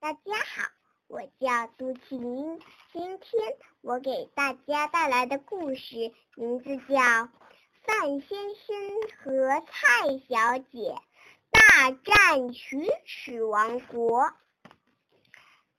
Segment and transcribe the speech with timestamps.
[0.00, 0.70] 大家好，
[1.08, 2.58] 我叫杜启明。
[2.90, 6.94] 今天我给大家带来的故事名字叫
[7.82, 10.96] 《范先生和蔡小姐
[11.50, 14.22] 大战龋齿王国》。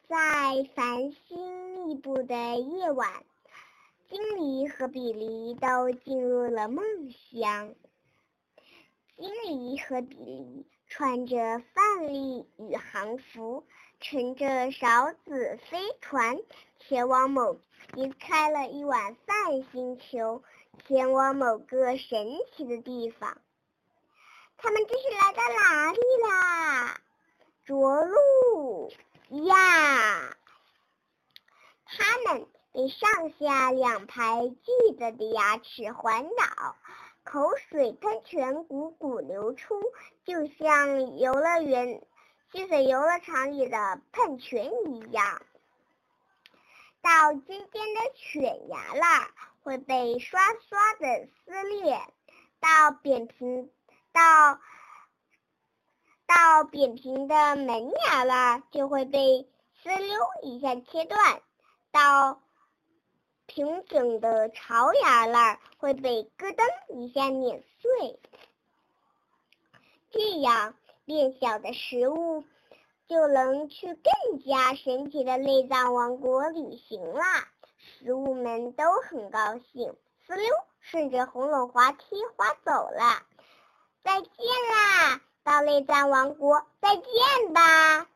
[0.07, 3.25] 在繁星密布的夜晚，
[4.07, 7.73] 金梨和比利都进入了梦乡。
[9.17, 13.65] 金梨和比利穿着范例宇航服。
[14.01, 16.39] 乘着勺子飞船
[16.79, 17.59] 前往某
[17.93, 20.41] 离开了一碗饭星球，
[20.87, 23.37] 前往某个神奇的地方。
[24.57, 26.99] 他们这是来到哪里啦？
[27.63, 28.91] 着陆
[29.45, 30.35] 呀！
[31.85, 36.75] 他们被上下两排巨大的牙齿环绕，
[37.23, 39.79] 口水喷泉汩汩流出，
[40.25, 42.01] 就像游乐园。
[42.51, 45.41] 就像游乐场里的喷泉一样，
[47.01, 49.31] 到尖尖的犬牙了
[49.63, 51.97] 会被刷刷的撕裂；
[52.59, 53.71] 到扁平
[54.11, 54.59] 到
[56.25, 59.49] 到扁平的门牙了就会被
[59.81, 61.39] 呲溜一下切断；
[61.91, 62.41] 到
[63.45, 68.19] 平整的槽牙那儿会被咯噔一下碾碎。
[70.11, 70.75] 这样。
[71.05, 72.43] 变小的食物
[73.07, 77.47] 就能去更加神奇的内脏王国旅行啦！
[77.77, 79.95] 食物们都很高兴，
[80.27, 80.45] 呲溜
[80.79, 83.23] 顺着红龙滑梯滑走了。
[84.03, 88.07] 再见啦，到内脏王国再见吧！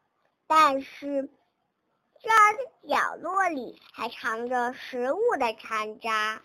[0.48, 1.30] 但是
[2.22, 6.42] 这儿的角落里还藏着食物的残渣。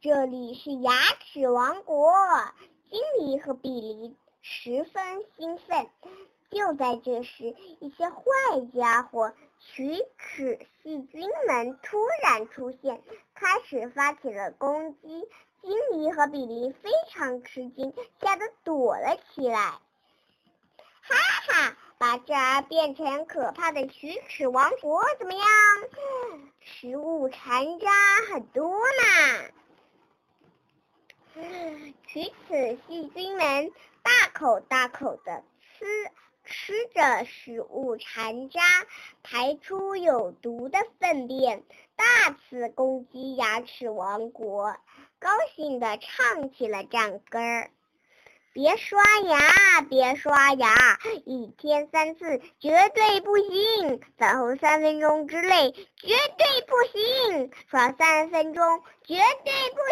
[0.00, 2.10] 这里是牙齿王国。
[2.90, 5.88] 金梨和比利十分兴奋。
[6.50, 8.22] 就在这时，一些坏
[8.76, 9.32] 家伙
[9.74, 13.02] 龋齿细菌们突然出现，
[13.34, 15.28] 开始发起了攻击。
[15.62, 19.80] 金梨和比利非常吃惊，吓得躲了起来。
[21.02, 21.16] 哈
[21.48, 25.46] 哈，把这儿变成可怕的龋齿王国怎么样？
[26.60, 27.90] 食物残渣
[28.30, 29.50] 很多呢。
[31.34, 33.72] 龋齿细菌们
[34.04, 35.84] 大口大口的吃
[36.44, 38.60] 吃着食物残渣，
[39.24, 41.64] 排出有毒的粪便，
[41.96, 44.76] 大肆攻击牙齿王国，
[45.18, 47.70] 高兴的唱起了战歌儿。
[48.52, 54.00] 别刷牙，别刷牙，一天三次绝对不行。
[54.16, 59.83] 饭后三分钟之内绝对不行，刷三分钟绝对不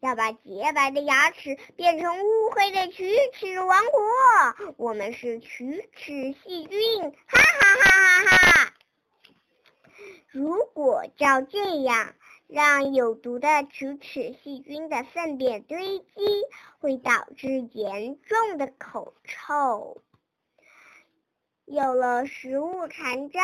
[0.00, 8.74] 要把洁白的牙齿变成乌黑的龋齿王国，我们是龋齿细菌，哈哈哈哈哈！
[10.30, 12.14] 如果照这样。
[12.46, 16.14] 让有毒的龋齿细菌的粪便堆积，
[16.78, 20.02] 会导致严重的口臭。
[21.64, 23.40] 有了食物残渣，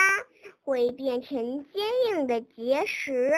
[0.62, 3.32] 会变成坚硬的结石，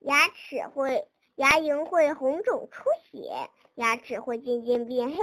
[0.00, 1.06] 牙齿会
[1.36, 5.16] 牙龈会红肿出血，牙齿会渐渐变黑，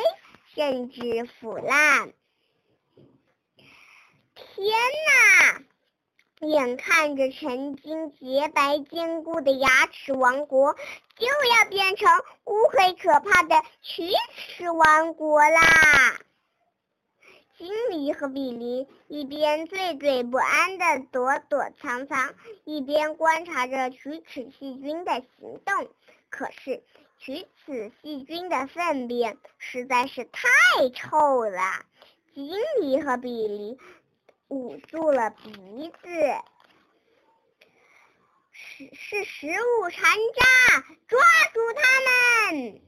[0.53, 2.13] 甚至腐烂。
[4.35, 4.77] 天
[5.07, 5.63] 哪！
[6.47, 10.73] 眼看着曾经洁白坚固的牙齿王国
[11.15, 12.09] 就要变成
[12.45, 15.61] 乌黑可怕的龋齿王国啦！
[17.59, 22.33] 金梨和比利一边惴惴不安的躲躲藏藏，
[22.63, 25.87] 一边观察着龋齿细菌的行动。
[26.31, 26.81] 可是，
[27.23, 30.49] 龋齿细菌的粪便实在是太
[30.95, 31.85] 臭了。
[32.33, 32.49] 金
[32.79, 33.77] 梨和比利。
[34.47, 36.09] 捂住了鼻子，
[38.51, 40.01] 是是食物残
[40.35, 41.21] 渣，抓
[41.53, 42.81] 住他们！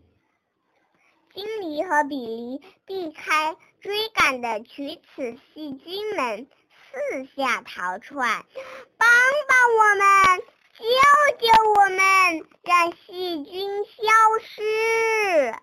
[1.33, 6.49] 金梨和比利避开追赶的龋齿细菌们，
[6.91, 8.43] 四下逃窜。
[8.97, 9.09] 帮
[9.47, 10.41] 帮我们，
[10.77, 10.83] 救
[11.39, 11.47] 救
[11.79, 14.01] 我们，让细菌消
[14.41, 15.55] 失！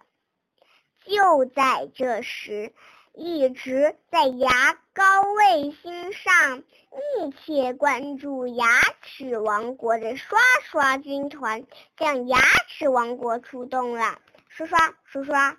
[1.30, 2.72] 就在这时。
[3.14, 8.66] 一直在牙膏卫星上密切关注牙
[9.02, 11.66] 齿王国的刷刷军团
[11.98, 12.38] 向牙
[12.68, 15.56] 齿王国出动了，刷刷刷刷！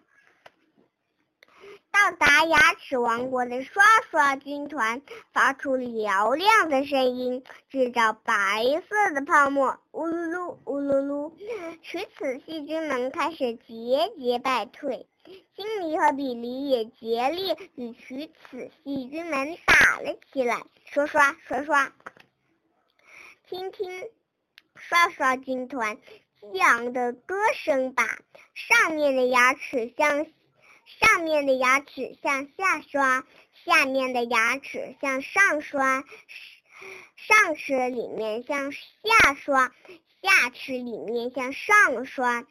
[2.01, 5.03] 到达牙齿王国的刷刷军团
[5.33, 11.31] 发出嘹亮的声音，制造白色的泡沫，呜噜噜，呜噜噜，
[11.83, 15.06] 使此细菌们开始节节败退。
[15.56, 20.63] 金梨和比利也竭力与取此细菌们打了起来。
[20.86, 21.94] 刷刷刷刷，
[23.48, 24.09] 听听
[24.74, 25.98] 刷刷军团
[26.51, 28.18] 激昂的歌声吧！
[28.56, 30.25] 上面的牙齿像
[30.86, 33.25] 上面的牙齿向下刷，
[33.66, 36.04] 下面的牙齿向上刷，
[37.18, 39.72] 上齿里面向下刷。
[40.24, 42.45] 下齿里面向上刷，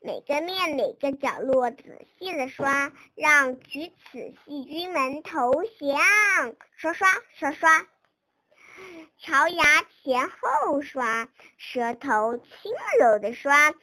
[0.00, 6.56] 每个面每个角落仔细的刷，让龋齿细菌们投降。
[6.74, 7.86] 刷刷刷刷，
[9.18, 9.62] 朝牙
[10.02, 11.28] 前后刷，
[11.58, 13.74] 舌头轻柔的刷，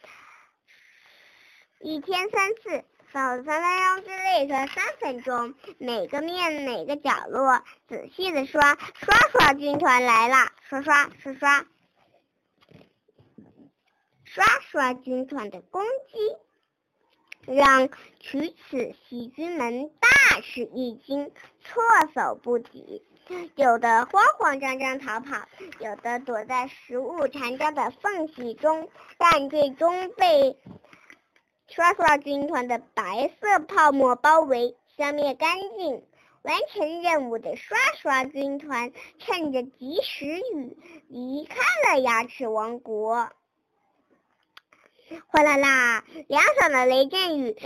[1.81, 8.75] 一天三次，扫三分钟之内刷三分钟，每个面每个角落仔细的刷。
[8.75, 11.65] 刷刷军团来了，刷刷刷刷。
[14.25, 17.89] 刷刷军团的攻击，让
[18.21, 21.31] 龋齿细菌们大吃一惊，
[21.63, 21.81] 措
[22.13, 23.03] 手不及。
[23.55, 25.47] 有的慌慌张张逃跑，
[25.79, 30.57] 有的躲在食物残渣的缝隙中，但最终被
[31.69, 36.03] 刷刷军团的白色泡沫包围，消灭干净。
[36.41, 40.77] 完成任务的刷刷军团趁着及时雨
[41.09, 43.29] 离开了牙齿王国。
[45.27, 46.05] 哗啦啦！
[46.27, 47.57] 凉爽的雷阵雨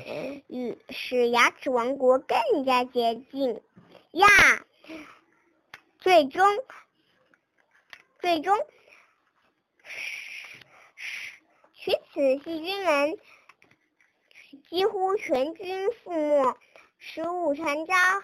[0.47, 3.61] 雨使牙齿王国更加洁净
[4.11, 4.27] 呀！
[5.99, 6.43] 最终，
[8.21, 8.57] 最终，
[11.77, 13.19] 龋齿细菌们
[14.69, 16.55] 几乎全军覆没，
[16.97, 18.21] 十五残渣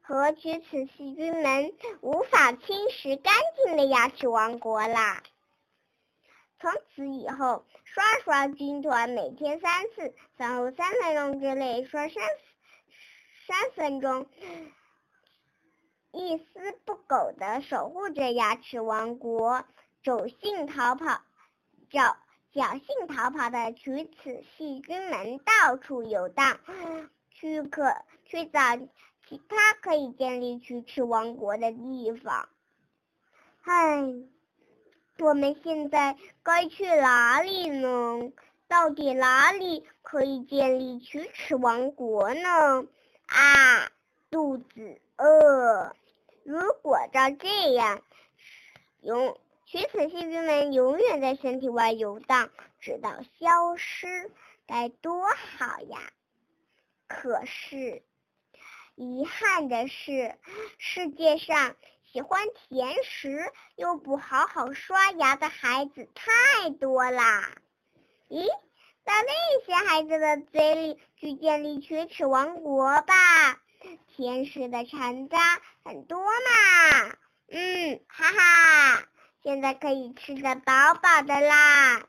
[0.00, 5.22] 和龋齿细菌们无法侵蚀干净的牙齿王国啦。
[6.60, 12.24] 从此以后，刷刷军团每天三次，饭后三分钟之内刷三
[13.46, 14.26] 三分钟，
[16.12, 19.64] 一丝不苟的守护着牙齿王国。
[20.04, 21.20] 侥幸逃跑，
[21.88, 22.16] 侥
[22.52, 26.58] 侥幸逃跑的龋齿细菌们到处游荡，
[27.30, 27.94] 去可
[28.24, 28.78] 去找
[29.28, 32.48] 其他可以建立龋齿王国的地方。
[33.62, 34.04] 唉。
[35.18, 38.32] 我们现在该去哪里呢？
[38.66, 42.86] 到底哪里可以建立龋齿王国呢？
[43.26, 43.92] 啊，
[44.30, 45.94] 肚子饿。
[46.42, 48.02] 如果照这样，
[49.02, 49.38] 永
[49.72, 54.30] 龋齿细菌们永远在身体外游荡，直到消失，
[54.66, 56.12] 该多好呀！
[57.08, 58.02] 可是，
[58.96, 60.36] 遗憾的是，
[60.76, 61.74] 世界上。
[62.12, 67.56] 喜欢甜食又不好好刷牙的孩子太多啦！
[68.28, 68.46] 咦，
[69.04, 73.62] 到那些孩子的嘴里去建立龋齿王国吧，
[74.08, 77.16] 甜食的残渣很多嘛。
[77.48, 79.08] 嗯，哈哈，
[79.42, 82.06] 现在可以吃得饱饱的啦。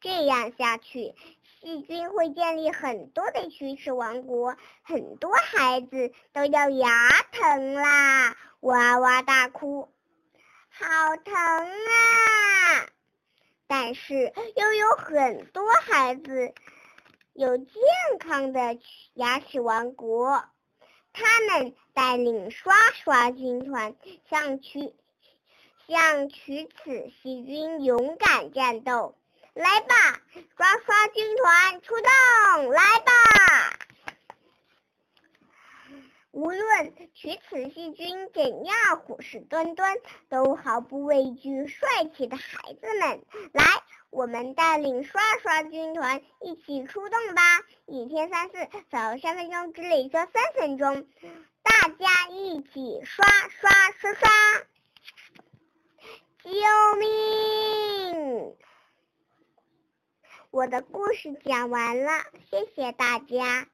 [0.00, 1.14] 这样下去。
[1.60, 9.88] 细菌会建立很多的龋齿王国，很多孩子都要牙疼啦，哇哇大哭，
[10.68, 12.86] 好疼啊！
[13.66, 16.54] 但是又有很多孩子
[17.32, 17.74] 有健
[18.20, 18.78] 康的
[19.14, 20.44] 牙齿王国，
[21.12, 23.96] 他们带领刷刷军团
[24.30, 24.94] 向去
[25.86, 29.16] 向龋齿细菌勇敢战斗。
[29.54, 30.20] 来吧，
[30.56, 32.70] 刷刷军团出动！
[32.70, 33.12] 来吧，
[36.30, 43.24] 无论龋齿细菌怎样虎视眈眈，都毫不畏惧帅气的孩子们。
[43.54, 43.64] 来，
[44.10, 47.42] 我们带领刷刷军团一起出动吧！
[47.86, 48.56] 一天三次，
[48.90, 51.06] 早三分钟之内刷三分钟，
[51.62, 54.28] 大家一起刷刷刷刷！
[56.46, 56.52] 救
[57.00, 58.54] 命！
[60.52, 62.12] 我的故事讲完了，
[62.48, 63.66] 谢谢大家。